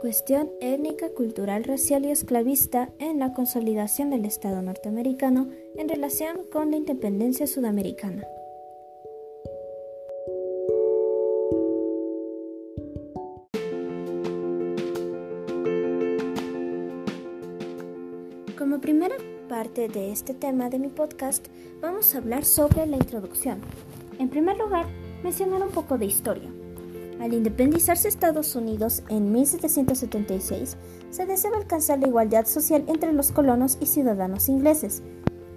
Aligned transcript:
cuestión 0.00 0.50
étnica, 0.60 1.08
cultural, 1.10 1.64
racial 1.64 2.04
y 2.04 2.10
esclavista 2.10 2.90
en 2.98 3.18
la 3.18 3.32
consolidación 3.32 4.10
del 4.10 4.24
Estado 4.24 4.62
norteamericano 4.62 5.48
en 5.76 5.88
relación 5.88 6.40
con 6.52 6.70
la 6.70 6.76
independencia 6.76 7.46
sudamericana. 7.46 8.24
Como 18.58 18.80
primera 18.80 19.16
parte 19.48 19.88
de 19.88 20.12
este 20.12 20.34
tema 20.34 20.68
de 20.68 20.78
mi 20.78 20.88
podcast, 20.88 21.46
vamos 21.80 22.14
a 22.14 22.18
hablar 22.18 22.44
sobre 22.44 22.86
la 22.86 22.96
introducción. 22.96 23.60
En 24.18 24.28
primer 24.28 24.58
lugar, 24.58 24.86
mencionar 25.22 25.62
un 25.62 25.70
poco 25.70 25.98
de 25.98 26.06
historia. 26.06 26.50
Al 27.20 27.32
independizarse 27.32 28.08
Estados 28.08 28.54
Unidos 28.56 29.02
en 29.08 29.32
1776, 29.32 30.76
se 31.10 31.26
deseaba 31.26 31.56
alcanzar 31.56 31.98
la 31.98 32.08
igualdad 32.08 32.46
social 32.46 32.84
entre 32.88 33.12
los 33.12 33.32
colonos 33.32 33.78
y 33.80 33.86
ciudadanos 33.86 34.48
ingleses, 34.48 35.02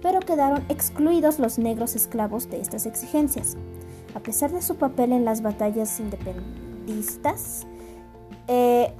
pero 0.00 0.20
quedaron 0.20 0.64
excluidos 0.68 1.38
los 1.38 1.58
negros 1.58 1.96
esclavos 1.96 2.48
de 2.48 2.60
estas 2.60 2.86
exigencias. 2.86 3.56
A 4.14 4.20
pesar 4.20 4.50
de 4.52 4.62
su 4.62 4.76
papel 4.76 5.12
en 5.12 5.24
las 5.24 5.42
batallas 5.42 6.00
independistas, 6.00 7.66
eh, 8.48 8.92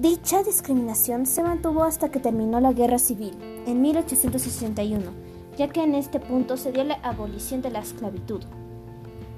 dicha 0.00 0.42
discriminación 0.42 1.26
se 1.26 1.42
mantuvo 1.42 1.84
hasta 1.84 2.10
que 2.10 2.18
terminó 2.18 2.60
la 2.60 2.72
Guerra 2.72 2.98
Civil, 2.98 3.36
en 3.66 3.80
1861, 3.80 5.12
ya 5.56 5.68
que 5.68 5.82
en 5.82 5.94
este 5.94 6.18
punto 6.18 6.56
se 6.56 6.72
dio 6.72 6.82
la 6.82 6.94
abolición 6.94 7.62
de 7.62 7.70
la 7.70 7.80
esclavitud. 7.80 8.42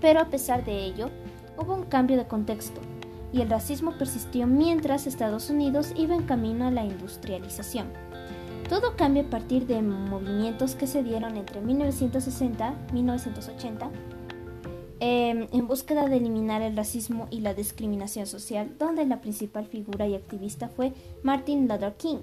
Pero 0.00 0.20
a 0.20 0.30
pesar 0.30 0.64
de 0.64 0.84
ello, 0.84 1.10
hubo 1.58 1.74
un 1.74 1.84
cambio 1.84 2.16
de 2.16 2.27
contexto 2.27 2.80
y 3.33 3.41
el 3.41 3.50
racismo 3.50 3.92
persistió 3.98 4.47
mientras 4.47 5.06
Estados 5.06 5.50
Unidos 5.50 5.92
iba 5.97 6.14
en 6.14 6.22
camino 6.22 6.66
a 6.66 6.70
la 6.70 6.84
industrialización. 6.84 7.88
Todo 8.69 8.97
cambia 8.97 9.24
a 9.24 9.30
partir 9.30 9.66
de 9.66 9.82
movimientos 9.82 10.75
que 10.75 10.86
se 10.86 11.02
dieron 11.02 11.36
entre 11.36 11.60
1960 11.60 12.75
y 12.91 12.92
1980 12.92 13.91
en 15.06 15.66
búsqueda 15.66 16.08
de 16.08 16.16
eliminar 16.16 16.62
el 16.62 16.77
racismo 16.77 17.27
y 17.30 17.41
la 17.41 17.52
discriminación 17.52 18.27
social, 18.27 18.75
donde 18.78 19.05
la 19.05 19.20
principal 19.20 19.66
figura 19.66 20.06
y 20.06 20.14
activista 20.14 20.69
fue 20.69 20.92
Martin 21.22 21.69
Luther 21.69 21.94
King. 21.94 22.22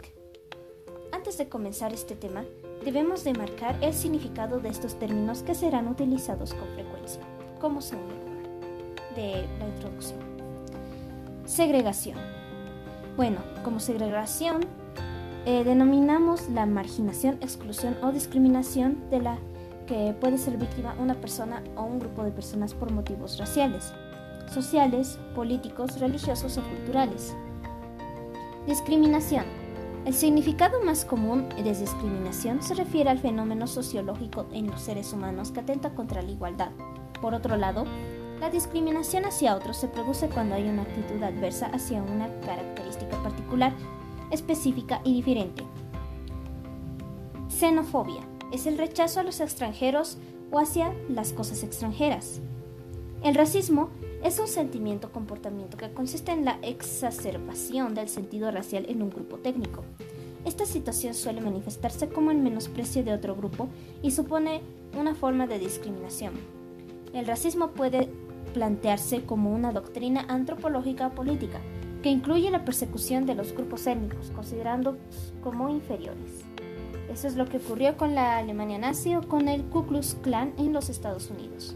Antes 1.12 1.38
de 1.38 1.48
comenzar 1.48 1.94
este 1.94 2.16
tema, 2.16 2.44
debemos 2.84 3.24
de 3.24 3.34
marcar 3.34 3.78
el 3.82 3.94
significado 3.94 4.60
de 4.60 4.70
estos 4.70 4.98
términos 4.98 5.44
que 5.44 5.54
serán 5.54 5.88
utilizados 5.88 6.54
con 6.54 6.68
frecuencia, 6.70 7.22
como 7.60 7.82
segundo 7.82 8.21
de 9.16 9.48
la 9.60 9.68
introducción. 9.68 10.20
Segregación. 11.46 12.18
Bueno, 13.18 13.40
como 13.64 13.80
segregación 13.80 14.62
eh, 15.46 15.64
denominamos 15.64 16.50
la 16.50 16.66
marginación, 16.66 17.38
exclusión 17.42 17.98
o 18.04 18.12
discriminación 18.12 19.10
de 19.10 19.22
la 19.22 19.38
que 19.88 20.16
puede 20.20 20.38
ser 20.38 20.58
víctima 20.58 20.96
una 21.00 21.16
persona 21.16 21.64
o 21.76 21.84
un 21.84 22.00
grupo 22.00 22.24
de 22.24 22.32
personas 22.32 22.74
por 22.74 22.92
motivos 22.92 23.38
raciales, 23.38 23.92
sociales, 24.54 25.20
políticos, 25.36 26.00
religiosos 26.00 26.58
o 26.58 26.62
culturales. 26.62 27.36
Discriminación. 28.68 29.46
El 30.06 30.14
significado 30.14 30.82
más 30.84 31.06
común 31.06 31.50
de 31.50 31.74
discriminación 31.74 32.62
se 32.62 32.74
refiere 32.74 33.10
al 33.10 33.20
fenómeno 33.20 33.68
sociológico 33.68 34.46
en 34.52 34.68
los 34.68 34.82
seres 34.82 35.12
humanos 35.14 35.52
que 35.52 35.60
atenta 35.60 35.92
contra 35.92 36.22
la 36.22 36.32
igualdad. 36.32 36.70
Por 37.22 37.34
otro 37.34 37.56
lado, 37.56 37.86
la 38.42 38.50
discriminación 38.50 39.26
hacia 39.26 39.56
otros 39.56 39.78
se 39.78 39.88
produce 39.88 40.28
cuando 40.28 40.56
hay 40.56 40.68
una 40.68 40.82
actitud 40.82 41.22
adversa 41.22 41.68
hacia 41.68 42.02
una 42.02 42.28
característica 42.40 43.22
particular, 43.22 43.72
específica 44.32 45.00
y 45.04 45.14
diferente. 45.14 45.64
Xenofobia 47.50 48.28
es 48.52 48.66
el 48.66 48.80
rechazo 48.80 49.20
a 49.20 49.24
los 49.24 49.42
extranjeros 49.42 50.18
o 50.50 50.58
hacia 50.58 50.92
las 51.08 51.34
cosas 51.34 51.64
extranjeras. 51.64 52.42
El 53.24 53.36
racismo 53.36 53.90
es 54.24 54.40
un 54.40 54.48
sentimiento 54.48 55.08
o 55.08 55.12
comportamiento 55.12 55.78
que 55.78 55.94
consiste 55.94 56.32
en 56.32 56.44
la 56.44 56.58
exacerbación 56.64 57.94
del 57.94 58.10
sentido 58.10 58.50
racial 58.50 58.88
en 58.90 59.04
un 59.04 59.12
grupo 59.12 59.38
técnico. 59.38 59.84
Esta 60.46 60.66
situación 60.66 61.14
suele 61.14 61.42
manifestarse 61.42 62.10
como 62.10 62.32
el 62.32 62.40
menosprecio 62.40 63.04
de 63.04 63.14
otro 63.14 63.36
grupo 63.36 63.68
y 64.02 64.10
supone 64.10 64.62
una 65.00 65.14
forma 65.14 65.46
de 65.46 65.60
discriminación. 65.60 66.34
El 67.14 67.28
racismo 67.28 67.72
puede 67.72 68.10
plantearse 68.54 69.24
como 69.24 69.52
una 69.52 69.72
doctrina 69.72 70.26
antropológica 70.28 71.10
política 71.12 71.60
que 72.02 72.10
incluye 72.10 72.50
la 72.50 72.66
persecución 72.66 73.26
de 73.26 73.36
los 73.36 73.54
grupos 73.54 73.86
étnicos, 73.88 74.32
considerando 74.32 74.98
como 75.44 75.70
inferiores. 75.70 76.44
Eso 77.12 77.28
es 77.28 77.36
lo 77.36 77.46
que 77.46 77.58
ocurrió 77.58 77.98
con 77.98 78.16
la 78.16 78.38
Alemania 78.38 78.78
nazi 78.78 79.16
o 79.16 79.22
con 79.22 79.48
el 79.48 79.64
Ku 79.66 79.86
Klux 79.86 80.16
Klan 80.22 80.54
en 80.58 80.74
los 80.74 80.90
Estados 80.90 81.30
Unidos. 81.30 81.76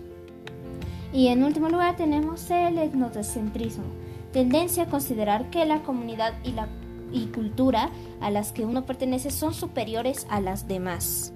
Y 1.14 1.28
en 1.28 1.44
último 1.44 1.70
lugar 1.70 1.96
tenemos 1.96 2.50
el 2.50 2.78
etnocentrismo, 2.78 3.86
tendencia 4.32 4.84
a 4.84 4.90
considerar 4.90 5.50
que 5.50 5.66
la 5.66 5.84
comunidad 5.84 6.34
y 6.44 6.52
la 6.52 6.68
y 7.12 7.28
cultura 7.28 7.90
a 8.20 8.32
las 8.32 8.52
que 8.52 8.66
uno 8.66 8.86
pertenece 8.86 9.30
son 9.30 9.54
superiores 9.54 10.26
a 10.30 10.42
las 10.42 10.68
demás. 10.68 11.35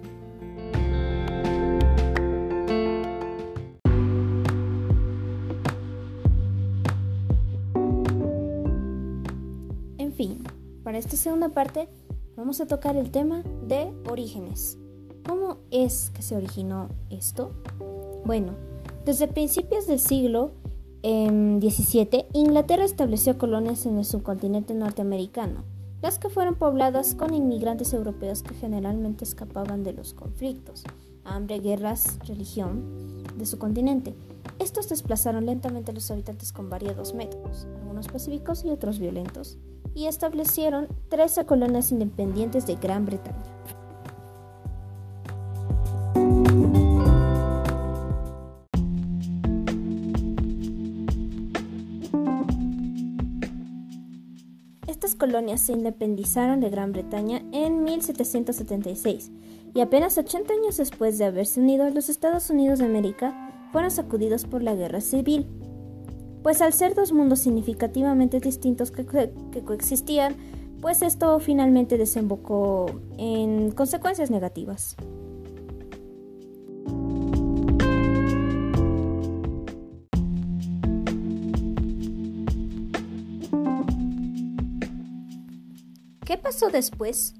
Esta 10.99 11.15
segunda 11.15 11.49
parte 11.49 11.87
vamos 12.35 12.59
a 12.59 12.67
tocar 12.67 12.97
el 12.97 13.09
tema 13.09 13.43
de 13.65 13.91
orígenes. 14.09 14.77
¿Cómo 15.25 15.57
es 15.71 16.09
que 16.09 16.21
se 16.21 16.35
originó 16.35 16.89
esto? 17.09 17.51
Bueno, 18.25 18.53
desde 19.05 19.27
principios 19.27 19.87
del 19.87 19.99
siglo 19.99 20.51
XVII, 21.01 22.09
em, 22.09 22.25
Inglaterra 22.33 22.83
estableció 22.83 23.37
colonias 23.37 23.85
en 23.85 23.97
el 23.97 24.03
subcontinente 24.03 24.73
norteamericano, 24.73 25.63
las 26.01 26.19
que 26.19 26.29
fueron 26.29 26.55
pobladas 26.55 27.15
con 27.15 27.33
inmigrantes 27.33 27.93
europeos 27.93 28.43
que 28.43 28.55
generalmente 28.55 29.23
escapaban 29.23 29.83
de 29.83 29.93
los 29.93 30.13
conflictos, 30.13 30.83
hambre, 31.23 31.59
guerras, 31.59 32.19
religión 32.27 33.23
de 33.37 33.45
su 33.45 33.57
continente. 33.57 34.15
Estos 34.59 34.89
desplazaron 34.89 35.45
lentamente 35.45 35.91
a 35.91 35.93
los 35.93 36.11
habitantes 36.11 36.51
con 36.51 36.69
variados 36.69 37.13
métodos, 37.13 37.67
algunos 37.79 38.09
pacíficos 38.09 38.65
y 38.65 38.69
otros 38.69 38.99
violentos 38.99 39.57
y 39.93 40.07
establecieron 40.07 40.87
13 41.09 41.45
colonias 41.45 41.91
independientes 41.91 42.65
de 42.65 42.75
Gran 42.75 43.05
Bretaña. 43.05 43.43
Estas 54.87 55.15
colonias 55.15 55.61
se 55.61 55.73
independizaron 55.73 56.59
de 56.59 56.69
Gran 56.69 56.91
Bretaña 56.91 57.41
en 57.51 57.83
1776 57.83 59.31
y 59.73 59.81
apenas 59.81 60.17
80 60.17 60.53
años 60.53 60.77
después 60.77 61.17
de 61.17 61.25
haberse 61.25 61.59
unido 61.59 61.89
los 61.89 62.09
Estados 62.09 62.49
Unidos 62.49 62.79
de 62.79 62.85
América, 62.85 63.69
fueron 63.71 63.91
sacudidos 63.91 64.45
por 64.45 64.63
la 64.63 64.75
guerra 64.75 65.01
civil 65.01 65.45
pues 66.43 66.61
al 66.61 66.73
ser 66.73 66.95
dos 66.95 67.11
mundos 67.11 67.39
significativamente 67.39 68.39
distintos 68.39 68.91
que, 68.91 69.05
coexistían, 69.65 70.35
pues 70.81 71.01
esto 71.01 71.39
finalmente 71.39 71.97
desembocó 71.97 72.85
en 73.17 73.71
consecuencias 73.71 74.31
negativas. 74.31 74.95
¿Qué 86.25 86.37
pasó 86.37 86.69
después? 86.69 87.33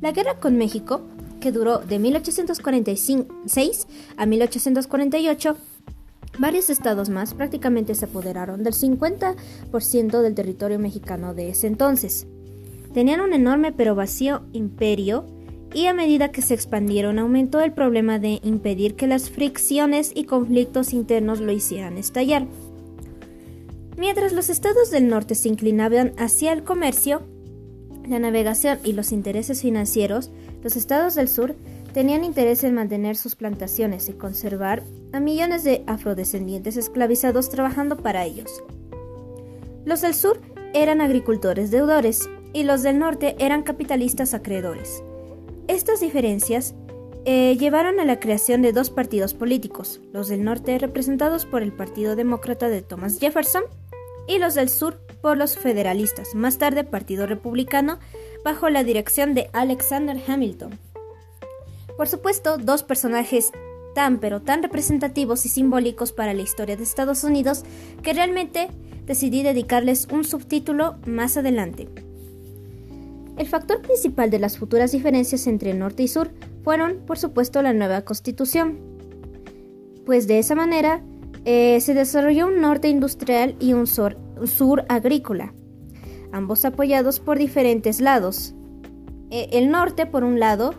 La 0.00 0.12
guerra 0.12 0.38
con 0.38 0.56
México, 0.58 1.00
que 1.40 1.50
duró 1.50 1.78
de 1.78 1.98
1846 1.98 3.86
a 4.16 4.26
1848, 4.26 5.56
Varios 6.38 6.68
estados 6.68 7.10
más 7.10 7.34
prácticamente 7.34 7.94
se 7.94 8.06
apoderaron 8.06 8.64
del 8.64 8.74
50% 8.74 10.20
del 10.20 10.34
territorio 10.34 10.78
mexicano 10.78 11.34
de 11.34 11.50
ese 11.50 11.68
entonces. 11.68 12.26
Tenían 12.92 13.20
un 13.20 13.32
enorme 13.32 13.72
pero 13.72 13.94
vacío 13.94 14.42
imperio 14.52 15.26
y 15.72 15.86
a 15.86 15.94
medida 15.94 16.30
que 16.30 16.42
se 16.42 16.54
expandieron 16.54 17.18
aumentó 17.18 17.60
el 17.60 17.72
problema 17.72 18.18
de 18.18 18.40
impedir 18.42 18.94
que 18.94 19.06
las 19.06 19.30
fricciones 19.30 20.12
y 20.14 20.24
conflictos 20.24 20.92
internos 20.92 21.40
lo 21.40 21.52
hicieran 21.52 21.98
estallar. 21.98 22.46
Mientras 23.96 24.32
los 24.32 24.50
estados 24.50 24.90
del 24.90 25.08
norte 25.08 25.34
se 25.34 25.48
inclinaban 25.48 26.12
hacia 26.16 26.52
el 26.52 26.64
comercio, 26.64 27.22
la 28.08 28.18
navegación 28.18 28.78
y 28.84 28.92
los 28.92 29.12
intereses 29.12 29.62
financieros, 29.62 30.30
los 30.62 30.76
estados 30.76 31.14
del 31.14 31.28
sur 31.28 31.54
tenían 31.94 32.24
interés 32.24 32.64
en 32.64 32.74
mantener 32.74 33.16
sus 33.16 33.36
plantaciones 33.36 34.08
y 34.08 34.12
conservar 34.12 34.82
a 35.12 35.20
millones 35.20 35.62
de 35.62 35.84
afrodescendientes 35.86 36.76
esclavizados 36.76 37.48
trabajando 37.48 37.96
para 37.96 38.24
ellos. 38.24 38.62
Los 39.84 40.00
del 40.02 40.14
sur 40.14 40.40
eran 40.74 41.00
agricultores 41.00 41.70
deudores 41.70 42.28
y 42.52 42.64
los 42.64 42.82
del 42.82 42.98
norte 42.98 43.36
eran 43.38 43.62
capitalistas 43.62 44.34
acreedores. 44.34 45.04
Estas 45.68 46.00
diferencias 46.00 46.74
eh, 47.26 47.56
llevaron 47.58 48.00
a 48.00 48.04
la 48.04 48.18
creación 48.18 48.60
de 48.60 48.72
dos 48.72 48.90
partidos 48.90 49.32
políticos, 49.32 50.00
los 50.12 50.28
del 50.28 50.42
norte 50.42 50.76
representados 50.78 51.46
por 51.46 51.62
el 51.62 51.72
Partido 51.72 52.16
Demócrata 52.16 52.68
de 52.68 52.82
Thomas 52.82 53.20
Jefferson 53.20 53.62
y 54.26 54.38
los 54.38 54.54
del 54.54 54.68
sur 54.68 54.98
por 55.22 55.36
los 55.36 55.56
federalistas, 55.56 56.34
más 56.34 56.58
tarde 56.58 56.82
Partido 56.82 57.26
Republicano, 57.26 58.00
bajo 58.44 58.68
la 58.68 58.82
dirección 58.82 59.32
de 59.34 59.48
Alexander 59.52 60.20
Hamilton. 60.26 60.78
Por 61.96 62.08
supuesto, 62.08 62.58
dos 62.58 62.82
personajes 62.82 63.52
tan 63.94 64.18
pero 64.18 64.42
tan 64.42 64.62
representativos 64.62 65.46
y 65.46 65.48
simbólicos 65.48 66.12
para 66.12 66.34
la 66.34 66.42
historia 66.42 66.76
de 66.76 66.82
Estados 66.82 67.24
Unidos 67.24 67.64
que 68.02 68.12
realmente 68.12 68.68
decidí 69.06 69.42
dedicarles 69.42 70.08
un 70.10 70.24
subtítulo 70.24 70.96
más 71.06 71.36
adelante. 71.36 71.88
El 73.36 73.46
factor 73.46 73.82
principal 73.82 74.30
de 74.30 74.38
las 74.38 74.58
futuras 74.58 74.92
diferencias 74.92 75.46
entre 75.46 75.74
norte 75.74 76.02
y 76.02 76.08
sur 76.08 76.30
fueron, 76.62 76.98
por 77.06 77.18
supuesto, 77.18 77.62
la 77.62 77.72
nueva 77.72 78.02
constitución, 78.02 78.78
pues 80.06 80.26
de 80.26 80.38
esa 80.38 80.54
manera 80.54 81.02
eh, 81.44 81.80
se 81.80 81.94
desarrolló 81.94 82.46
un 82.46 82.60
norte 82.60 82.88
industrial 82.88 83.56
y 83.60 83.72
un 83.72 83.86
sur, 83.86 84.16
agrícola, 84.88 85.52
ambos 86.32 86.64
apoyados 86.64 87.20
por 87.20 87.38
diferentes 87.38 88.00
lados. 88.00 88.54
Eh, 89.30 89.48
el 89.52 89.70
norte, 89.70 90.06
por 90.06 90.22
un 90.22 90.38
lado, 90.38 90.74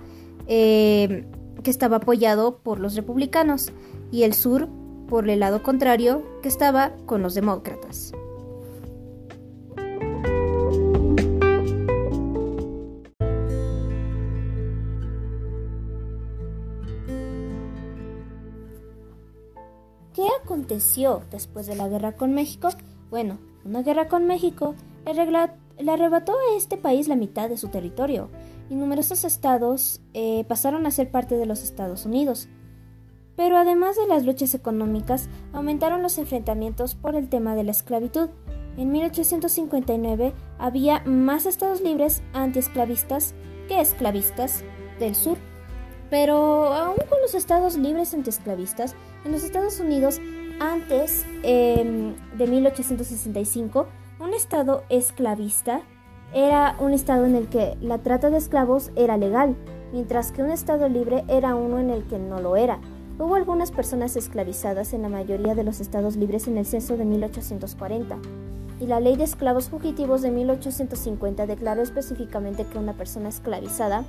eh, 0.47 1.25
que 1.63 1.71
estaba 1.71 1.97
apoyado 1.97 2.59
por 2.59 2.79
los 2.79 2.95
republicanos, 2.95 3.71
y 4.11 4.23
el 4.23 4.33
sur, 4.33 4.69
por 5.07 5.29
el 5.29 5.39
lado 5.39 5.63
contrario, 5.63 6.23
que 6.41 6.47
estaba 6.47 6.91
con 7.05 7.21
los 7.21 7.33
demócratas. 7.33 8.13
¿Qué 20.13 20.23
aconteció 20.41 21.23
después 21.29 21.67
de 21.67 21.75
la 21.75 21.89
guerra 21.89 22.13
con 22.13 22.33
México? 22.33 22.69
Bueno, 23.09 23.37
una 23.65 23.83
guerra 23.83 24.07
con 24.07 24.27
México 24.27 24.75
le 25.05 25.91
arrebató 25.91 26.31
a 26.31 26.57
este 26.57 26.77
país 26.77 27.07
la 27.07 27.15
mitad 27.15 27.49
de 27.49 27.57
su 27.57 27.67
territorio 27.67 28.29
y 28.69 28.75
numerosos 28.75 29.23
estados 29.23 30.01
eh, 30.13 30.45
pasaron 30.47 30.85
a 30.85 30.91
ser 30.91 31.11
parte 31.11 31.35
de 31.35 31.45
los 31.45 31.63
Estados 31.63 32.05
Unidos. 32.05 32.47
Pero 33.35 33.57
además 33.57 33.97
de 33.97 34.07
las 34.07 34.25
luchas 34.25 34.53
económicas, 34.53 35.27
aumentaron 35.51 36.01
los 36.01 36.17
enfrentamientos 36.17 36.95
por 36.95 37.15
el 37.15 37.27
tema 37.27 37.55
de 37.55 37.63
la 37.63 37.71
esclavitud. 37.71 38.29
En 38.77 38.91
1859 38.91 40.33
había 40.57 41.01
más 41.05 41.45
estados 41.45 41.81
libres 41.81 42.23
antiesclavistas 42.33 43.33
que 43.67 43.81
esclavistas 43.81 44.63
del 44.99 45.15
sur. 45.15 45.37
Pero 46.09 46.73
aún 46.73 46.97
con 47.09 47.21
los 47.21 47.35
estados 47.35 47.77
libres 47.77 48.13
antiesclavistas, 48.13 48.95
en 49.25 49.31
los 49.31 49.43
Estados 49.43 49.79
Unidos, 49.79 50.21
antes 50.59 51.25
em, 51.43 52.15
de 52.37 52.47
1865, 52.47 53.87
un 54.19 54.33
estado 54.33 54.83
esclavista 54.89 55.81
era 56.33 56.75
un 56.79 56.93
estado 56.93 57.25
en 57.25 57.35
el 57.35 57.47
que 57.47 57.77
la 57.81 57.99
trata 57.99 58.29
de 58.29 58.37
esclavos 58.37 58.91
era 58.95 59.17
legal, 59.17 59.55
mientras 59.93 60.31
que 60.31 60.43
un 60.43 60.51
estado 60.51 60.89
libre 60.89 61.23
era 61.27 61.55
uno 61.55 61.79
en 61.79 61.89
el 61.89 62.03
que 62.03 62.19
no 62.19 62.41
lo 62.41 62.55
era. 62.55 62.79
Hubo 63.17 63.35
algunas 63.35 63.71
personas 63.71 64.17
esclavizadas 64.17 64.93
en 64.93 65.03
la 65.03 65.09
mayoría 65.09 65.55
de 65.55 65.63
los 65.63 65.79
estados 65.79 66.17
libres 66.17 66.47
en 66.47 66.57
el 66.57 66.65
censo 66.65 66.97
de 66.97 67.05
1840, 67.05 68.17
y 68.81 68.87
la 68.87 68.99
ley 68.99 69.15
de 69.15 69.23
esclavos 69.23 69.69
fugitivos 69.69 70.21
de 70.21 70.31
1850 70.31 71.45
declaró 71.47 71.81
específicamente 71.81 72.65
que 72.65 72.77
una 72.77 72.93
persona 72.93 73.29
esclavizada 73.29 74.03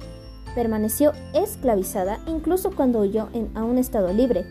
permaneció 0.54 1.12
esclavizada 1.34 2.18
incluso 2.26 2.74
cuando 2.74 3.00
huyó 3.00 3.28
a 3.54 3.62
un 3.62 3.78
estado 3.78 4.12
libre 4.12 4.44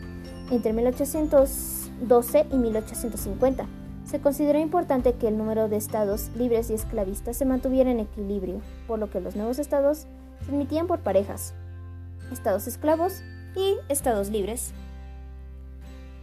entre 0.50 0.72
1812 0.72 2.46
y 2.50 2.56
1850. 2.56 3.66
Se 4.06 4.20
consideró 4.20 4.60
importante 4.60 5.14
que 5.14 5.26
el 5.26 5.36
número 5.36 5.68
de 5.68 5.76
estados 5.76 6.30
libres 6.36 6.70
y 6.70 6.74
esclavistas 6.74 7.36
se 7.36 7.44
mantuviera 7.44 7.90
en 7.90 7.98
equilibrio, 7.98 8.60
por 8.86 9.00
lo 9.00 9.10
que 9.10 9.20
los 9.20 9.34
nuevos 9.34 9.58
estados 9.58 10.06
se 10.44 10.52
admitían 10.52 10.86
por 10.86 11.00
parejas, 11.00 11.54
estados 12.30 12.68
esclavos 12.68 13.22
y 13.56 13.74
estados 13.88 14.30
libres. 14.30 14.72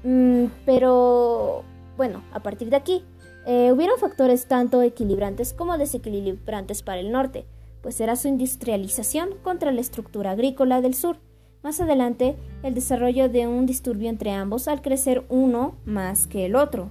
Mm, 0.04 0.46
pero, 0.66 1.64
bueno, 1.98 2.24
a 2.32 2.40
partir 2.40 2.70
de 2.70 2.78
aquí, 2.78 3.04
eh, 3.46 3.74
hubieron 3.74 4.00
factores 4.00 4.48
tanto 4.48 4.82
equilibrantes 4.82 5.52
como 5.52 5.78
desequilibrantes 5.78 6.84
para 6.84 7.02
el 7.02 7.12
norte, 7.12 7.46
pues 7.82 8.00
era 8.00 8.16
su 8.16 8.30
industrialización 8.30 9.32
contra 9.44 9.74
la 9.74 9.82
estructura 9.82 10.32
agrícola 10.32 10.80
del 10.80 10.94
sur. 10.94 11.18
Más 11.64 11.82
adelante, 11.82 12.38
el 12.64 12.76
desarrollo 12.76 13.28
de 13.28 13.46
un 13.48 13.66
disturbio 13.66 14.10
entre 14.10 14.32
ambos 14.32 14.70
al 14.70 14.82
crecer 14.82 15.26
uno 15.28 15.76
más 15.84 16.28
que 16.28 16.46
el 16.46 16.56
otro. 16.56 16.90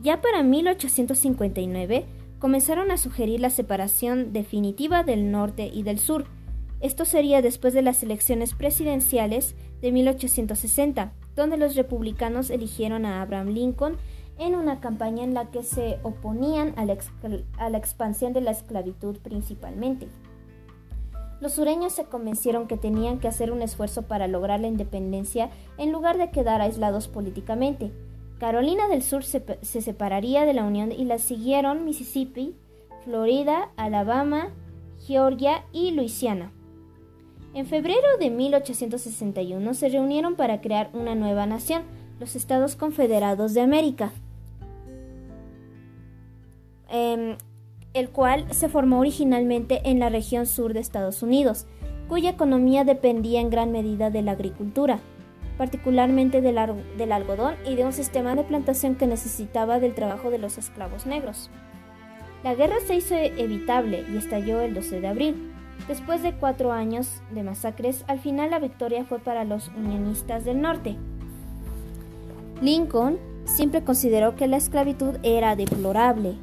Ya 0.00 0.20
para 0.20 0.42
1859 0.42 2.06
comenzaron 2.38 2.90
a 2.92 2.96
sugerir 2.96 3.40
la 3.40 3.50
separación 3.50 4.32
definitiva 4.32 5.02
del 5.02 5.32
norte 5.32 5.70
y 5.72 5.82
del 5.82 5.98
sur. 5.98 6.26
Esto 6.80 7.04
sería 7.04 7.42
después 7.42 7.74
de 7.74 7.82
las 7.82 8.02
elecciones 8.04 8.54
presidenciales 8.54 9.56
de 9.80 9.90
1860, 9.90 11.12
donde 11.34 11.56
los 11.56 11.74
republicanos 11.74 12.50
eligieron 12.50 13.04
a 13.04 13.20
Abraham 13.20 13.48
Lincoln 13.48 13.96
en 14.38 14.54
una 14.54 14.80
campaña 14.80 15.24
en 15.24 15.34
la 15.34 15.50
que 15.50 15.64
se 15.64 15.98
oponían 16.04 16.74
a 16.76 16.84
la, 16.84 16.96
a 17.58 17.68
la 17.68 17.78
expansión 17.78 18.32
de 18.32 18.40
la 18.40 18.52
esclavitud 18.52 19.18
principalmente. 19.18 20.06
Los 21.40 21.52
sureños 21.52 21.92
se 21.92 22.04
convencieron 22.04 22.68
que 22.68 22.76
tenían 22.76 23.18
que 23.18 23.28
hacer 23.28 23.50
un 23.50 23.62
esfuerzo 23.62 24.02
para 24.02 24.28
lograr 24.28 24.60
la 24.60 24.68
independencia 24.68 25.50
en 25.76 25.90
lugar 25.90 26.18
de 26.18 26.30
quedar 26.30 26.60
aislados 26.60 27.08
políticamente. 27.08 27.92
Carolina 28.38 28.86
del 28.88 29.02
Sur 29.02 29.24
se, 29.24 29.42
separaría 29.62 30.44
de 30.44 30.54
la 30.54 30.64
Unión 30.64 30.92
y 30.92 31.04
la 31.04 31.18
siguieron 31.18 31.84
Mississippi, 31.84 32.54
Florida, 33.04 33.70
Alabama, 33.76 34.50
Georgia 35.06 35.64
y 35.72 35.90
Luisiana. 35.90 36.52
En 37.54 37.66
febrero 37.66 38.06
de 38.20 38.30
1861 38.30 39.74
se 39.74 39.88
reunieron 39.88 40.36
para 40.36 40.60
crear 40.60 40.90
una 40.92 41.16
nueva 41.16 41.46
nación, 41.46 41.82
los 42.20 42.36
Estados 42.36 42.76
Confederados 42.76 43.54
de 43.54 43.60
América. 43.60 44.12
Em, 46.90 47.36
el 47.92 48.10
cual 48.10 48.52
se 48.52 48.68
formó 48.68 49.00
originalmente 49.00 49.80
en 49.84 49.98
la 49.98 50.10
región 50.10 50.46
sur 50.46 50.74
de 50.74 50.80
Estados 50.80 51.22
Unidos, 51.22 51.66
cuya 52.08 52.30
economía 52.30 52.84
dependía 52.84 53.40
en 53.40 53.50
gran 53.50 53.72
medida 53.72 54.10
de 54.10 54.22
la 54.22 54.32
agricultura, 54.32 55.00
particularmente 55.58 56.40
del, 56.40 56.56
algodón 56.56 57.56
y 57.66 57.74
de 57.74 57.84
un 57.84 57.92
sistema 57.92 58.34
de 58.34 58.44
plantación 58.44 58.94
que 58.94 59.06
necesitaba 59.06 59.80
del 59.80 59.94
trabajo 59.94 60.30
de 60.30 60.38
los 60.38 60.56
esclavos 60.56 61.04
negros. 61.04 61.50
La 62.42 62.54
guerra 62.54 62.76
se 62.86 62.96
hizo 62.96 63.14
evitable 63.14 64.04
y 64.10 64.16
estalló 64.16 64.60
el 64.60 64.72
12 64.72 65.00
de 65.00 65.08
abril. 65.08 65.52
Después 65.88 66.22
de 66.22 66.32
cuatro 66.32 66.72
años 66.72 67.20
de 67.32 67.42
masacres, 67.42 68.04
al 68.06 68.20
final 68.20 68.50
la 68.50 68.60
victoria 68.60 69.04
fue 69.04 69.18
para 69.18 69.44
los 69.44 69.68
unionistas 69.76 70.44
del 70.44 70.62
norte. 70.62 70.96
Lincoln 72.62 73.18
siempre 73.44 73.84
consideró 73.84 74.36
que 74.36 74.46
la 74.46 74.56
esclavitud 74.56 75.16
era 75.22 75.56
deplorable 75.56 76.36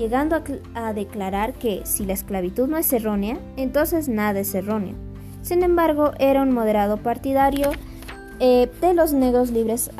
llegando 0.00 0.42
a, 0.74 0.92
declarar 0.94 1.52
que 1.52 1.82
si 1.84 2.06
la 2.06 2.14
esclavitud 2.14 2.68
no 2.68 2.78
es 2.78 2.90
errónea, 2.92 3.38
entonces 3.58 4.08
nada 4.08 4.40
es 4.40 4.54
erróneo. 4.54 4.94
Sin 5.42 5.62
embargo, 5.62 6.12
era 6.18 6.42
un 6.42 6.52
moderado 6.52 6.96
partidario 6.96 7.70
eh, 8.40 8.70
de 8.80 8.94
los 8.94 9.12
negros 9.12 9.50
libres 9.50 9.90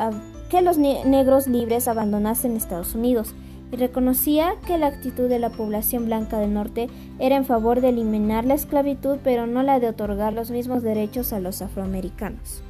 que 0.49 0.63
los 0.63 0.79
negros 0.79 1.47
libres 1.47 1.87
abandonasen 1.87 2.57
Estados 2.57 2.95
Unidos 2.95 3.35
y 3.71 3.77
reconocía 3.77 4.55
que 4.67 4.79
la 4.79 4.89
actitud 4.89 5.29
de 5.29 5.39
la 5.39 5.51
población 5.51 6.07
blanca 6.07 6.39
del 6.39 6.53
norte 6.53 6.89
era 7.21 7.37
en 7.37 7.45
favor 7.45 7.81
de 7.81 7.91
eliminar 7.91 8.45
la 8.45 8.55
esclavitud, 8.55 9.19
pero 9.23 9.47
no 9.47 9.63
la 9.63 9.79
de 9.79 9.89
otorgar 9.89 10.33
los 10.33 10.51
mismos 10.51 10.83
derechos 10.83 11.33
a 11.33 11.39
los 11.39 11.63
afroamericanos. 11.63 12.63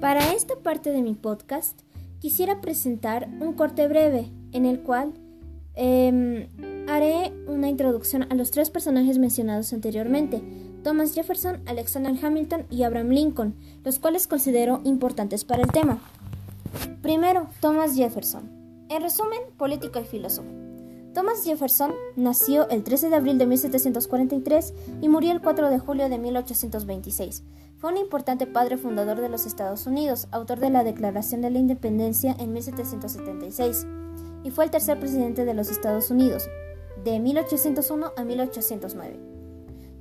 Para 0.00 0.32
esta 0.32 0.56
parte 0.56 0.92
de 0.92 1.02
mi 1.02 1.14
podcast 1.14 1.80
quisiera 2.18 2.60
presentar 2.60 3.28
un 3.40 3.52
corte 3.52 3.86
breve 3.86 4.30
en 4.52 4.66
el 4.66 4.80
cual 4.80 5.14
em, 5.74 6.48
haré 6.88 7.32
una 7.46 7.68
introducción 7.68 8.26
a 8.30 8.34
los 8.34 8.50
tres 8.50 8.70
personajes 8.70 9.18
mencionados 9.18 9.72
anteriormente, 9.72 10.42
Thomas 10.82 11.14
Jefferson, 11.14 11.60
Alexander 11.66 12.14
Hamilton 12.22 12.66
y 12.70 12.82
Abraham 12.84 13.10
Lincoln, 13.10 13.54
los 13.84 13.98
cuales 13.98 14.26
considero 14.26 14.80
importantes 14.84 15.44
para 15.44 15.62
el 15.62 15.72
tema. 15.72 16.00
Primero, 17.02 17.48
Thomas 17.60 17.94
Jefferson. 17.94 18.48
En 18.88 19.02
resumen, 19.02 19.40
político 19.56 20.00
y 20.00 20.04
filósofo. 20.04 20.48
Thomas 21.14 21.44
Jefferson 21.44 21.92
nació 22.14 22.68
el 22.68 22.84
13 22.84 23.10
de 23.10 23.16
abril 23.16 23.36
de 23.38 23.46
1743 23.46 24.74
y 25.00 25.08
murió 25.08 25.32
el 25.32 25.40
4 25.40 25.68
de 25.68 25.78
julio 25.78 26.08
de 26.08 26.18
1826. 26.18 27.42
Fue 27.78 27.90
un 27.90 27.96
importante 27.96 28.46
padre 28.46 28.76
fundador 28.76 29.20
de 29.20 29.28
los 29.28 29.46
Estados 29.46 29.86
Unidos, 29.86 30.28
autor 30.30 30.60
de 30.60 30.70
la 30.70 30.84
Declaración 30.84 31.40
de 31.40 31.50
la 31.50 31.58
Independencia 31.58 32.36
en 32.38 32.52
1776, 32.52 33.86
y 34.42 34.50
fue 34.50 34.64
el 34.64 34.70
tercer 34.70 34.98
presidente 34.98 35.44
de 35.44 35.54
los 35.54 35.70
Estados 35.70 36.10
Unidos, 36.10 36.48
de 37.04 37.18
1801 37.18 38.12
a 38.16 38.24
1809. 38.24 39.20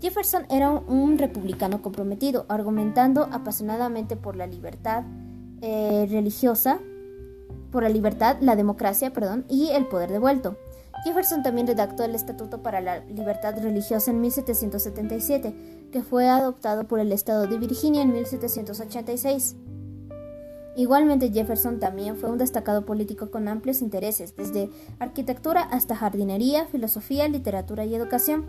Jefferson 0.01 0.45
era 0.49 0.71
un 0.71 1.17
republicano 1.17 1.81
comprometido, 1.81 2.45
argumentando 2.47 3.27
apasionadamente 3.31 4.15
por 4.15 4.35
la 4.35 4.47
libertad 4.47 5.03
eh, 5.61 6.07
religiosa, 6.09 6.79
por 7.71 7.83
la 7.83 7.89
libertad, 7.89 8.37
la 8.39 8.55
democracia, 8.55 9.11
perdón, 9.11 9.45
y 9.49 9.69
el 9.69 9.87
poder 9.87 10.11
devuelto. 10.11 10.57
Jefferson 11.03 11.43
también 11.43 11.67
redactó 11.67 12.03
el 12.03 12.15
Estatuto 12.15 12.61
para 12.61 12.81
la 12.81 12.99
Libertad 13.05 13.55
Religiosa 13.61 14.11
en 14.11 14.21
1777, 14.21 15.89
que 15.91 16.01
fue 16.01 16.27
adoptado 16.27 16.87
por 16.87 16.99
el 16.99 17.11
Estado 17.11 17.47
de 17.47 17.57
Virginia 17.57 18.01
en 18.01 18.11
1786. 18.11 19.55
Igualmente 20.75 21.31
Jefferson 21.31 21.79
también 21.79 22.15
fue 22.15 22.29
un 22.29 22.37
destacado 22.37 22.85
político 22.85 23.31
con 23.31 23.47
amplios 23.47 23.81
intereses, 23.81 24.35
desde 24.35 24.69
arquitectura 24.99 25.61
hasta 25.61 25.95
jardinería, 25.95 26.65
filosofía, 26.67 27.27
literatura 27.27 27.85
y 27.85 27.95
educación. 27.95 28.45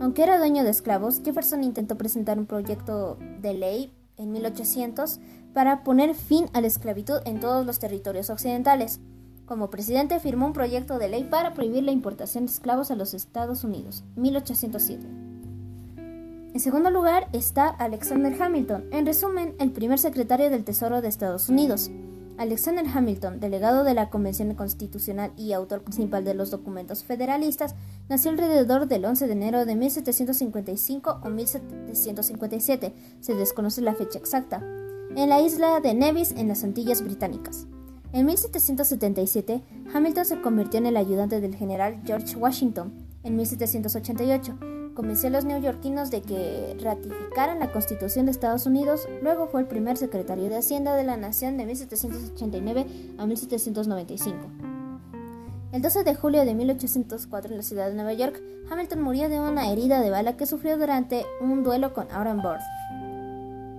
Aunque 0.00 0.22
era 0.22 0.38
dueño 0.38 0.62
de 0.62 0.70
esclavos, 0.70 1.22
Jefferson 1.24 1.64
intentó 1.64 1.96
presentar 1.96 2.38
un 2.38 2.46
proyecto 2.46 3.18
de 3.40 3.54
ley 3.54 3.92
en 4.16 4.30
1800 4.32 5.18
para 5.52 5.82
poner 5.82 6.14
fin 6.14 6.46
a 6.52 6.60
la 6.60 6.66
esclavitud 6.66 7.20
en 7.24 7.40
todos 7.40 7.66
los 7.66 7.78
territorios 7.78 8.30
occidentales. 8.30 9.00
Como 9.46 9.70
presidente 9.70 10.20
firmó 10.20 10.46
un 10.46 10.52
proyecto 10.52 10.98
de 10.98 11.08
ley 11.08 11.24
para 11.24 11.54
prohibir 11.54 11.82
la 11.82 11.92
importación 11.92 12.46
de 12.46 12.52
esclavos 12.52 12.90
a 12.90 12.96
los 12.96 13.14
Estados 13.14 13.64
Unidos, 13.64 14.04
1807. 14.16 15.27
En 16.54 16.60
segundo 16.60 16.90
lugar 16.90 17.28
está 17.32 17.68
Alexander 17.68 18.34
Hamilton, 18.40 18.84
en 18.90 19.04
resumen, 19.04 19.54
el 19.58 19.70
primer 19.70 19.98
secretario 19.98 20.48
del 20.48 20.64
Tesoro 20.64 21.02
de 21.02 21.08
Estados 21.08 21.48
Unidos. 21.48 21.90
Alexander 22.38 22.86
Hamilton, 22.86 23.40
delegado 23.40 23.84
de 23.84 23.94
la 23.94 24.10
Convención 24.10 24.54
Constitucional 24.54 25.32
y 25.36 25.52
autor 25.52 25.82
principal 25.82 26.24
de 26.24 26.34
los 26.34 26.50
documentos 26.50 27.04
federalistas, 27.04 27.74
nació 28.08 28.30
alrededor 28.30 28.86
del 28.86 29.04
11 29.04 29.26
de 29.26 29.32
enero 29.32 29.66
de 29.66 29.74
1755 29.74 31.20
o 31.22 31.28
1757, 31.28 32.94
se 33.20 33.34
desconoce 33.34 33.82
la 33.82 33.94
fecha 33.94 34.18
exacta, 34.18 34.62
en 35.16 35.28
la 35.28 35.40
isla 35.40 35.80
de 35.80 35.94
Nevis 35.94 36.32
en 36.32 36.48
las 36.48 36.64
Antillas 36.64 37.02
Británicas. 37.02 37.66
En 38.12 38.24
1777, 38.24 39.62
Hamilton 39.92 40.24
se 40.24 40.40
convirtió 40.40 40.78
en 40.78 40.86
el 40.86 40.96
ayudante 40.96 41.40
del 41.40 41.54
general 41.54 42.00
George 42.06 42.36
Washington. 42.36 43.06
En 43.22 43.36
1788, 43.36 44.58
convenció 44.98 45.28
a 45.28 45.30
los 45.30 45.44
neoyorquinos 45.44 46.10
de 46.10 46.22
que 46.22 46.76
ratificaran 46.82 47.60
la 47.60 47.70
Constitución 47.70 48.26
de 48.26 48.32
Estados 48.32 48.66
Unidos. 48.66 49.08
Luego 49.22 49.46
fue 49.46 49.60
el 49.60 49.68
primer 49.68 49.96
secretario 49.96 50.48
de 50.48 50.56
Hacienda 50.56 50.96
de 50.96 51.04
la 51.04 51.16
Nación 51.16 51.56
de 51.56 51.66
1789 51.66 52.84
a 53.16 53.24
1795. 53.24 54.36
El 55.70 55.82
12 55.82 56.02
de 56.02 56.16
julio 56.16 56.44
de 56.44 56.52
1804 56.52 57.52
en 57.52 57.58
la 57.58 57.62
ciudad 57.62 57.86
de 57.86 57.94
Nueva 57.94 58.12
York, 58.12 58.42
Hamilton 58.72 59.00
murió 59.00 59.28
de 59.28 59.38
una 59.38 59.70
herida 59.70 60.00
de 60.00 60.10
bala 60.10 60.36
que 60.36 60.46
sufrió 60.46 60.76
durante 60.76 61.24
un 61.40 61.62
duelo 61.62 61.94
con 61.94 62.10
Aaron 62.10 62.42
Burr. 62.42 62.58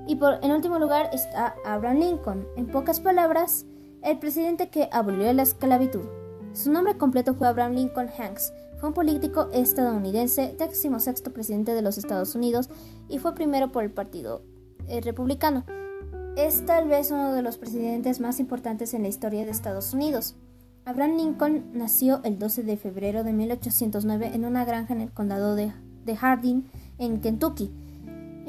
Y 0.08 0.16
por, 0.16 0.40
en 0.42 0.54
último 0.54 0.80
lugar 0.80 1.10
está 1.12 1.54
Abraham 1.66 2.00
Lincoln. 2.00 2.48
En 2.56 2.68
pocas 2.68 3.02
palabras, 3.02 3.66
el 4.04 4.20
presidente 4.20 4.70
que 4.70 4.88
abolió 4.94 5.34
la 5.34 5.44
esclavitud. 5.44 6.06
Su 6.54 6.72
nombre 6.72 6.98
completo 6.98 7.34
fue 7.34 7.50
Abraham 7.50 7.74
Lincoln 7.74 8.08
Hanks. 8.18 8.54
Fue 8.80 8.90
un 8.90 8.96
político 8.96 9.50
estadounidense, 9.52 10.56
sexto 11.00 11.34
presidente 11.34 11.74
de 11.74 11.82
los 11.82 11.98
Estados 11.98 12.34
Unidos 12.36 12.70
y 13.10 13.20
fue 13.20 13.36
primero 13.36 13.72
por 13.72 13.84
el 13.84 13.92
Partido 13.92 14.42
eh, 14.88 15.02
Republicano. 15.02 15.66
Es 16.38 16.66
tal 16.66 16.88
vez 16.88 17.12
uno 17.12 17.34
de 17.34 17.42
los 17.42 17.58
presidentes 17.58 18.22
más 18.22 18.40
importantes 18.40 18.94
en 18.94 19.02
la 19.02 19.10
historia 19.10 19.44
de 19.44 19.52
Estados 19.52 19.94
Unidos. 19.94 20.36
Abraham 20.86 21.18
Lincoln 21.18 21.72
nació 21.74 22.22
el 22.24 22.40
12 22.40 22.64
de 22.64 22.78
febrero 22.78 23.24
de 23.24 23.34
1809 23.34 24.32
en 24.34 24.46
una 24.46 24.64
granja 24.64 24.94
en 24.94 25.02
el 25.02 25.12
condado 25.12 25.56
de 25.56 25.74
Hardin, 26.16 26.70
en 26.98 27.20
Kentucky 27.20 27.72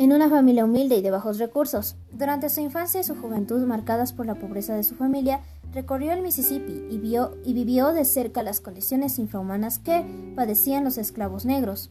en 0.00 0.14
una 0.14 0.30
familia 0.30 0.64
humilde 0.64 0.96
y 0.96 1.02
de 1.02 1.10
bajos 1.10 1.38
recursos. 1.38 1.94
Durante 2.10 2.48
su 2.48 2.62
infancia 2.62 3.00
y 3.00 3.04
su 3.04 3.14
juventud 3.14 3.62
marcadas 3.66 4.14
por 4.14 4.24
la 4.24 4.34
pobreza 4.34 4.74
de 4.74 4.82
su 4.82 4.94
familia, 4.94 5.40
recorrió 5.72 6.12
el 6.12 6.22
Mississippi 6.22 6.86
y, 6.90 6.98
vio, 6.98 7.36
y 7.44 7.52
vivió 7.52 7.92
de 7.92 8.04
cerca 8.04 8.42
las 8.42 8.60
condiciones 8.60 9.18
infrahumanas 9.18 9.78
que 9.78 10.04
padecían 10.34 10.84
los 10.84 10.98
esclavos 10.98 11.44
negros. 11.44 11.90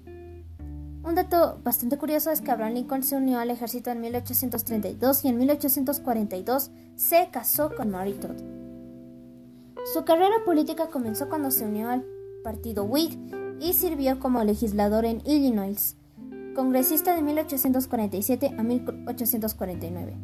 Un 1.04 1.16
dato 1.16 1.60
bastante 1.64 1.98
curioso 1.98 2.30
es 2.30 2.42
que 2.42 2.52
Abraham 2.52 2.74
Lincoln 2.74 3.04
se 3.04 3.16
unió 3.16 3.40
al 3.40 3.52
ejército 3.52 3.90
en 3.90 4.02
1832 4.02 5.26
y 5.26 5.28
en 5.30 5.38
1842 5.38 6.72
se 6.96 7.30
casó 7.32 7.74
con 7.76 7.90
Mary 7.90 8.14
Todd. 8.14 8.38
Su 9.94 10.04
carrera 10.04 10.36
política 10.46 10.88
comenzó 10.88 11.30
cuando 11.30 11.52
se 11.52 11.66
unió 11.66 11.90
al 11.90 12.06
partido 12.44 12.84
Whig 12.84 13.18
y 13.60 13.74
sirvió 13.74 14.20
como 14.20 14.44
legislador 14.44 15.06
en 15.06 15.22
Illinois 15.26 15.96
congresista 16.60 17.16
de 17.16 17.22
1847 17.22 18.56
a 18.58 18.64
1849, 18.64 20.18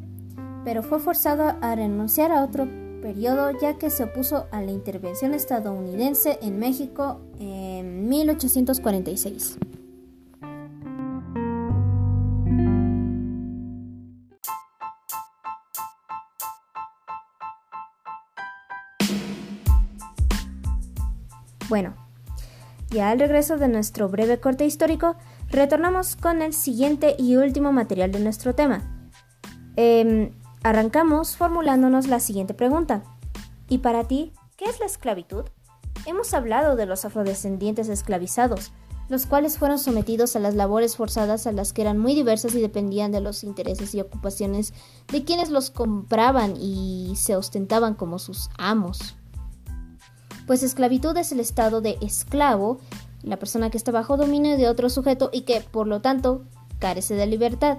pero 0.66 0.84
fue 0.84 1.00
forzado 1.00 1.56
a 1.62 1.76
renunciar 1.76 2.34
a 2.34 2.44
otro 2.44 2.68
periodo 3.02 3.52
ya 3.60 3.78
que 3.78 3.90
se 3.90 4.04
opuso 4.04 4.48
a 4.52 4.62
la 4.62 4.72
intervención 4.72 5.34
estadounidense 5.34 6.40
en 6.42 6.60
México 6.60 7.22
en 7.40 8.08
1846. 8.10 9.58
Bueno, 21.68 21.96
ya 22.90 23.10
al 23.10 23.20
regreso 23.20 23.58
de 23.58 23.68
nuestro 23.68 24.08
breve 24.08 24.40
corte 24.40 24.66
histórico, 24.66 25.16
Retornamos 25.56 26.16
con 26.16 26.42
el 26.42 26.54
siguiente 26.54 27.16
y 27.18 27.36
último 27.36 27.72
material 27.72 28.12
de 28.12 28.20
nuestro 28.20 28.56
tema. 28.56 29.10
Em, 29.76 30.32
arrancamos 30.66 31.38
formulándonos 31.38 32.08
la 32.08 32.20
siguiente 32.20 32.56
pregunta. 32.56 33.04
¿Y 33.70 33.78
para 33.78 34.06
ti, 34.06 34.34
qué 34.58 34.66
es 34.66 34.80
la 34.80 34.88
esclavitud? 34.88 35.46
Hemos 36.08 36.34
hablado 36.34 36.76
de 36.76 36.88
los 36.88 37.06
afrodescendientes 37.06 37.88
esclavizados, 37.88 38.72
los 39.08 39.28
cuales 39.28 39.60
fueron 39.60 39.78
sometidos 39.78 40.36
a 40.36 40.40
las 40.40 40.56
labores 40.56 40.96
forzadas 40.96 41.46
a 41.46 41.52
las 41.52 41.72
que 41.72 41.84
eran 41.84 42.00
muy 42.00 42.16
diversas 42.16 42.56
y 42.56 42.62
dependían 42.62 43.12
de 43.12 43.22
los 43.22 43.44
intereses 43.44 43.94
y 43.94 44.02
ocupaciones 44.02 44.74
de 45.10 45.24
quienes 45.24 45.52
los 45.52 45.70
compraban 45.70 46.56
y 46.60 47.14
se 47.16 47.36
ostentaban 47.36 47.94
como 47.94 48.18
sus 48.18 48.50
amos. 48.58 49.16
Pues 50.48 50.64
esclavitud 50.64 51.16
es 51.16 51.32
el 51.32 51.42
estado 51.42 51.82
de 51.82 52.00
esclavo 52.02 52.80
la 53.22 53.38
persona 53.38 53.70
que 53.70 53.78
está 53.78 53.92
bajo 53.92 54.18
dominio 54.18 54.58
de 54.58 54.68
otro 54.68 54.90
sujeto 54.90 55.30
y 55.32 55.42
que, 55.42 55.62
por 55.62 55.86
lo 55.86 56.02
tanto, 56.02 56.44
carece 56.80 57.14
de 57.14 57.28
libertad. 57.28 57.78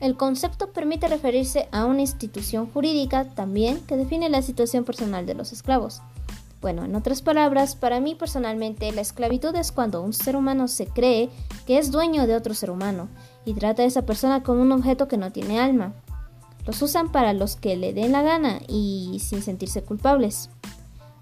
El 0.00 0.16
concepto 0.16 0.72
permite 0.72 1.08
referirse 1.08 1.68
a 1.72 1.84
una 1.84 2.02
institución 2.02 2.70
jurídica 2.70 3.24
también 3.24 3.80
que 3.80 3.96
define 3.96 4.28
la 4.28 4.42
situación 4.42 4.84
personal 4.84 5.26
de 5.26 5.34
los 5.34 5.52
esclavos. 5.52 6.02
Bueno, 6.60 6.84
en 6.84 6.96
otras 6.96 7.22
palabras, 7.22 7.76
para 7.76 8.00
mí 8.00 8.14
personalmente 8.14 8.90
la 8.92 9.00
esclavitud 9.00 9.54
es 9.54 9.70
cuando 9.70 10.02
un 10.02 10.12
ser 10.12 10.34
humano 10.34 10.66
se 10.66 10.86
cree 10.86 11.30
que 11.66 11.78
es 11.78 11.92
dueño 11.92 12.26
de 12.26 12.34
otro 12.34 12.54
ser 12.54 12.70
humano 12.70 13.08
y 13.44 13.54
trata 13.54 13.82
a 13.82 13.86
esa 13.86 14.02
persona 14.06 14.42
como 14.42 14.62
un 14.62 14.72
objeto 14.72 15.06
que 15.06 15.16
no 15.16 15.30
tiene 15.30 15.60
alma. 15.60 15.94
Los 16.66 16.82
usan 16.82 17.10
para 17.10 17.32
los 17.32 17.56
que 17.56 17.76
le 17.76 17.92
den 17.92 18.12
la 18.12 18.22
gana 18.22 18.60
y 18.68 19.20
sin 19.20 19.42
sentirse 19.42 19.82
culpables. 19.82 20.50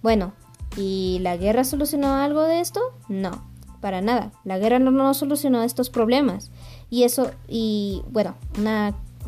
Bueno, 0.02 0.33
¿y 0.76 1.18
la 1.21 1.37
guerra 1.37 1.64
solucionó 1.64 2.14
algo 2.14 2.42
de 2.42 2.61
esto? 2.61 2.80
No. 3.09 3.45
Para 3.80 4.00
nada. 4.00 4.33
La 4.42 4.59
guerra 4.59 4.78
no, 4.78 5.14
solucionó 5.14 5.62
estos 5.62 5.90
problemas. 5.90 6.50
Y 6.90 7.02
eso, 7.02 7.31
y 7.49 8.02
bueno, 8.11 8.37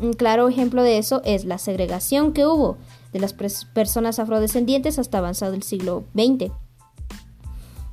un 0.01 0.13
claro 0.13 0.47
ejemplo 0.47 0.83
de 0.83 0.97
eso 0.97 1.21
es 1.25 1.45
la 1.45 1.57
segregación 1.57 2.33
que 2.33 2.45
hubo 2.45 2.77
de 3.11 3.19
las 3.19 3.33
personas 3.33 4.19
afrodescendientes 4.19 4.99
hasta 4.99 5.17
avanzado 5.17 5.53
el 5.53 5.63
siglo 5.63 6.03
XX. 6.13 6.51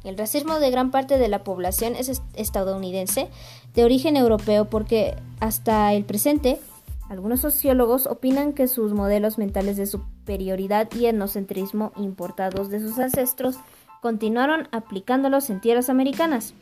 El 0.05 0.17
racismo 0.17 0.61
de 0.61 0.71
gran 0.71 0.93
parte 0.93 1.19
de 1.19 1.27
la 1.27 1.43
población 1.43 1.97
es 1.97 2.23
estadounidense 2.35 3.29
de 3.75 3.85
origen 3.85 4.17
europeo 4.17 4.67
porque 4.67 5.17
hasta 5.41 5.93
el 5.95 6.05
presente 6.05 6.61
algunos 7.09 7.41
sociólogos 7.41 8.07
opinan 8.07 8.53
que 8.53 8.69
sus 8.69 8.93
modelos 8.93 9.39
mentales 9.39 9.77
de 9.77 9.87
superioridad 9.87 10.89
y 10.93 11.07
etnocentrismo 11.07 11.93
importados 11.97 12.69
de 12.69 12.81
sus 12.81 12.99
ancestros 12.99 13.57
continuaron 14.01 14.69
aplicándolos 14.71 15.51
en 15.51 15.61
tierras 15.61 15.89
americanas, 15.89 16.55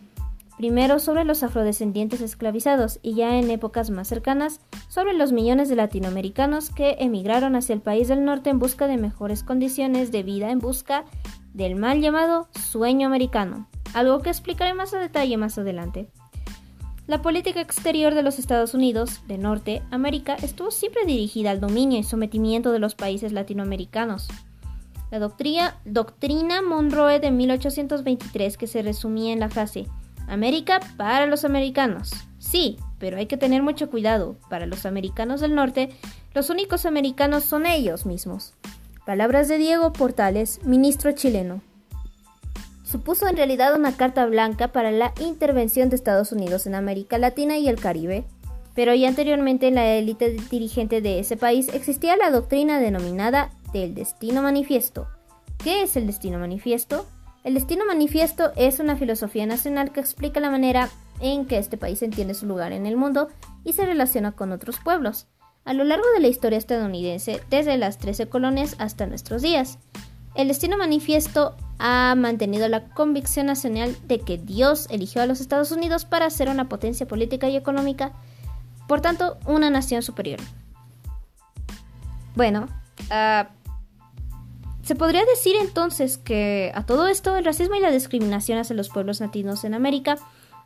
primero 0.56 0.98
sobre 0.98 1.24
los 1.24 1.42
afrodescendientes 1.42 2.20
esclavizados 2.20 3.00
y 3.02 3.14
ya 3.14 3.38
en 3.38 3.50
épocas 3.50 3.90
más 3.90 4.08
cercanas 4.08 4.60
sobre 4.88 5.14
los 5.14 5.32
millones 5.32 5.68
de 5.68 5.76
latinoamericanos 5.76 6.70
que 6.70 6.96
emigraron 7.00 7.56
hacia 7.56 7.74
el 7.74 7.80
país 7.80 8.08
del 8.08 8.24
norte 8.24 8.50
en 8.50 8.58
busca 8.58 8.86
de 8.86 8.96
mejores 8.96 9.42
condiciones 9.42 10.12
de 10.12 10.22
vida, 10.22 10.50
en 10.50 10.60
busca 10.60 11.04
del 11.52 11.76
mal 11.76 12.00
llamado 12.00 12.48
sueño 12.52 13.06
americano, 13.06 13.68
algo 13.94 14.20
que 14.20 14.30
explicaré 14.30 14.74
más 14.74 14.94
a 14.94 14.98
detalle 14.98 15.36
más 15.36 15.58
adelante. 15.58 16.08
La 17.06 17.20
política 17.20 17.60
exterior 17.60 18.14
de 18.14 18.22
los 18.22 18.38
Estados 18.38 18.72
Unidos 18.72 19.20
de 19.26 19.36
Norteamérica 19.36 20.36
estuvo 20.36 20.70
siempre 20.70 21.04
dirigida 21.04 21.50
al 21.50 21.60
dominio 21.60 21.98
y 21.98 22.02
sometimiento 22.02 22.72
de 22.72 22.78
los 22.78 22.94
países 22.94 23.32
latinoamericanos. 23.32 24.28
La 25.10 25.18
doctrina, 25.18 25.76
doctrina 25.84 26.62
Monroe 26.62 27.20
de 27.20 27.30
1823 27.30 28.56
que 28.56 28.66
se 28.66 28.82
resumía 28.82 29.34
en 29.34 29.40
la 29.40 29.50
frase 29.50 29.86
América 30.28 30.80
para 30.96 31.26
los 31.26 31.44
americanos. 31.44 32.12
Sí, 32.38 32.76
pero 32.98 33.16
hay 33.16 33.26
que 33.26 33.36
tener 33.36 33.62
mucho 33.62 33.90
cuidado. 33.90 34.36
Para 34.48 34.66
los 34.66 34.86
americanos 34.86 35.40
del 35.40 35.54
norte, 35.54 35.90
los 36.32 36.50
únicos 36.50 36.86
americanos 36.86 37.44
son 37.44 37.66
ellos 37.66 38.06
mismos. 38.06 38.54
Palabras 39.06 39.48
de 39.48 39.58
Diego 39.58 39.92
Portales, 39.92 40.60
ministro 40.64 41.12
chileno 41.12 41.60
supuso 42.94 43.26
en 43.26 43.36
realidad 43.36 43.74
una 43.74 43.96
carta 43.96 44.24
blanca 44.24 44.68
para 44.68 44.92
la 44.92 45.12
intervención 45.20 45.88
de 45.88 45.96
Estados 45.96 46.30
Unidos 46.30 46.64
en 46.68 46.76
América 46.76 47.18
Latina 47.18 47.58
y 47.58 47.68
el 47.68 47.80
Caribe, 47.80 48.24
pero 48.76 48.94
ya 48.94 49.08
anteriormente 49.08 49.66
en 49.66 49.74
la 49.74 49.94
élite 49.94 50.36
dirigente 50.48 51.00
de 51.00 51.18
ese 51.18 51.36
país 51.36 51.66
existía 51.74 52.16
la 52.16 52.30
doctrina 52.30 52.78
denominada 52.78 53.50
del 53.72 53.96
destino 53.96 54.42
manifiesto. 54.42 55.08
¿Qué 55.58 55.82
es 55.82 55.96
el 55.96 56.06
destino 56.06 56.38
manifiesto? 56.38 57.04
El 57.44 57.52
destino 57.52 57.84
manifiesto 57.84 58.52
es 58.56 58.80
una 58.80 58.96
filosofía 58.96 59.44
nacional 59.44 59.92
que 59.92 60.00
explica 60.00 60.40
la 60.40 60.48
manera 60.48 60.88
en 61.20 61.44
que 61.44 61.58
este 61.58 61.76
país 61.76 62.02
entiende 62.02 62.32
su 62.32 62.46
lugar 62.46 62.72
en 62.72 62.86
el 62.86 62.96
mundo 62.96 63.28
y 63.64 63.74
se 63.74 63.84
relaciona 63.84 64.32
con 64.32 64.50
otros 64.50 64.78
pueblos, 64.82 65.26
a 65.66 65.74
lo 65.74 65.84
largo 65.84 66.06
de 66.14 66.20
la 66.20 66.28
historia 66.28 66.56
estadounidense, 66.56 67.42
desde 67.50 67.76
las 67.76 67.98
13 67.98 68.30
colonias 68.30 68.76
hasta 68.78 69.06
nuestros 69.06 69.42
días. 69.42 69.78
El 70.34 70.48
destino 70.48 70.78
manifiesto 70.78 71.54
ha 71.78 72.14
mantenido 72.16 72.66
la 72.66 72.88
convicción 72.94 73.44
nacional 73.44 73.94
de 74.08 74.20
que 74.20 74.38
Dios 74.38 74.86
eligió 74.88 75.20
a 75.20 75.26
los 75.26 75.42
Estados 75.42 75.70
Unidos 75.70 76.06
para 76.06 76.30
ser 76.30 76.48
una 76.48 76.70
potencia 76.70 77.06
política 77.06 77.50
y 77.50 77.56
económica, 77.56 78.12
por 78.88 79.02
tanto, 79.02 79.36
una 79.44 79.68
nación 79.68 80.00
superior. 80.00 80.40
Bueno, 82.34 82.68
uh, 83.10 83.44
se 84.84 84.94
podría 84.94 85.24
decir 85.24 85.56
entonces 85.60 86.18
que 86.18 86.70
a 86.74 86.84
todo 86.84 87.08
esto 87.08 87.36
el 87.36 87.44
racismo 87.44 87.74
y 87.74 87.80
la 87.80 87.90
discriminación 87.90 88.58
hacia 88.58 88.76
los 88.76 88.90
pueblos 88.90 89.20
nativos 89.20 89.64
en 89.64 89.74
América 89.74 90.16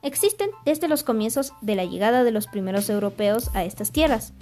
existen 0.02 0.50
desde 0.64 0.88
los 0.88 1.04
comienzos 1.04 1.52
de 1.60 1.76
la 1.76 1.84
llegada 1.84 2.24
de 2.24 2.32
los 2.32 2.46
primeros 2.46 2.90
europeos 2.90 3.50
a 3.54 3.64
estas 3.64 3.92
tierras, 3.92 4.32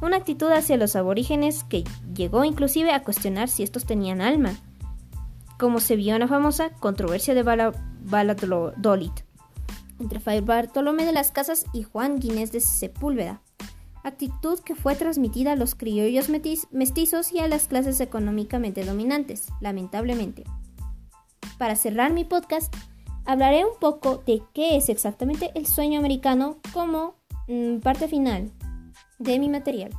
una 0.00 0.16
actitud 0.16 0.50
hacia 0.50 0.76
los 0.76 0.96
aborígenes 0.96 1.64
que 1.64 1.84
llegó 2.14 2.44
inclusive 2.44 2.92
a 2.92 3.02
cuestionar 3.02 3.48
si 3.48 3.62
estos 3.62 3.84
tenían 3.84 4.20
alma 4.20 4.56
como 5.58 5.80
se 5.80 5.96
vio 5.96 6.14
en 6.14 6.20
la 6.20 6.28
famosa 6.28 6.70
controversia 6.80 7.34
de 7.34 7.42
Valladolid 7.42 9.12
entre 9.98 10.20
Fray 10.20 10.40
Bartolomé 10.40 11.04
de 11.06 11.12
las 11.12 11.30
Casas 11.30 11.64
y 11.72 11.82
Juan 11.82 12.18
Guinés 12.18 12.52
de 12.52 12.60
Sepúlveda, 12.60 13.40
actitud 14.06 14.60
que 14.60 14.76
fue 14.76 14.94
transmitida 14.94 15.52
a 15.52 15.56
los 15.56 15.74
criollos 15.74 16.28
mestizos 16.70 17.32
y 17.32 17.40
a 17.40 17.48
las 17.48 17.66
clases 17.66 18.00
económicamente 18.00 18.84
dominantes, 18.84 19.48
lamentablemente. 19.60 20.44
Para 21.58 21.74
cerrar 21.74 22.12
mi 22.12 22.24
podcast, 22.24 22.72
hablaré 23.24 23.64
un 23.64 23.76
poco 23.80 24.22
de 24.24 24.42
qué 24.54 24.76
es 24.76 24.88
exactamente 24.88 25.50
el 25.54 25.66
sueño 25.66 25.98
americano 25.98 26.58
como 26.72 27.16
mm, 27.48 27.78
parte 27.78 28.06
final 28.06 28.52
de 29.18 29.38
mi 29.40 29.48
material. 29.48 29.90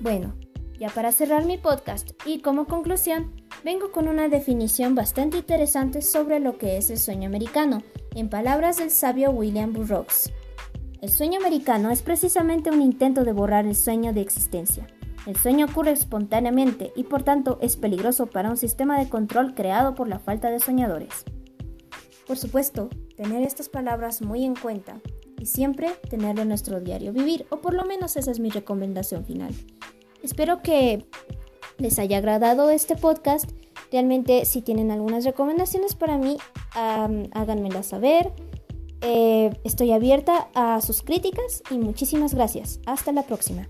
Bueno, 0.00 0.36
ya 0.78 0.90
para 0.90 1.10
cerrar 1.10 1.46
mi 1.46 1.56
podcast 1.56 2.10
y 2.26 2.40
como 2.40 2.66
conclusión, 2.66 3.45
vengo 3.66 3.90
con 3.90 4.06
una 4.06 4.28
definición 4.28 4.94
bastante 4.94 5.38
interesante 5.38 6.00
sobre 6.00 6.38
lo 6.38 6.56
que 6.56 6.76
es 6.76 6.88
el 6.88 6.98
sueño 6.98 7.26
americano, 7.26 7.82
en 8.14 8.28
palabras 8.28 8.76
del 8.76 8.92
sabio 8.92 9.32
William 9.32 9.72
Burroughs. 9.72 10.30
El 11.00 11.10
sueño 11.10 11.40
americano 11.40 11.90
es 11.90 12.00
precisamente 12.00 12.70
un 12.70 12.80
intento 12.80 13.24
de 13.24 13.32
borrar 13.32 13.66
el 13.66 13.74
sueño 13.74 14.12
de 14.12 14.20
existencia. 14.20 14.86
El 15.26 15.34
sueño 15.34 15.66
ocurre 15.66 15.90
espontáneamente 15.90 16.92
y 16.94 17.02
por 17.02 17.24
tanto 17.24 17.58
es 17.60 17.76
peligroso 17.76 18.26
para 18.26 18.50
un 18.50 18.56
sistema 18.56 19.00
de 19.00 19.08
control 19.08 19.56
creado 19.56 19.96
por 19.96 20.06
la 20.06 20.20
falta 20.20 20.48
de 20.48 20.60
soñadores. 20.60 21.24
Por 22.24 22.36
supuesto, 22.36 22.88
tener 23.16 23.42
estas 23.42 23.68
palabras 23.68 24.22
muy 24.22 24.44
en 24.44 24.54
cuenta 24.54 25.00
y 25.40 25.46
siempre 25.46 25.90
tenerlo 26.08 26.42
en 26.42 26.48
nuestro 26.50 26.78
diario 26.78 27.12
vivir, 27.12 27.46
o 27.50 27.56
por 27.56 27.74
lo 27.74 27.84
menos 27.84 28.16
esa 28.16 28.30
es 28.30 28.38
mi 28.38 28.48
recomendación 28.50 29.24
final. 29.24 29.52
Espero 30.22 30.62
que 30.62 31.04
les 31.78 31.98
haya 31.98 32.18
agradado 32.18 32.70
este 32.70 32.96
podcast. 32.96 33.50
Realmente 33.90 34.44
si 34.44 34.62
tienen 34.62 34.90
algunas 34.90 35.24
recomendaciones 35.24 35.94
para 35.94 36.18
mí, 36.18 36.36
háganmelas 37.32 37.86
saber. 37.86 38.32
Eh, 39.02 39.50
estoy 39.64 39.92
abierta 39.92 40.48
a 40.54 40.80
sus 40.80 41.02
críticas 41.02 41.62
y 41.70 41.78
muchísimas 41.78 42.34
gracias. 42.34 42.80
Hasta 42.86 43.12
la 43.12 43.22
próxima. 43.22 43.68